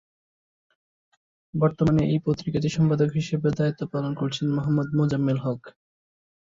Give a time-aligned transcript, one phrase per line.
[1.53, 5.61] বর্তমানে এই পত্রিকাটির সম্পাদক হিসেবে দায়িত্ব পালন করছেন মোহাম্মদ মোজাম্মেল হক।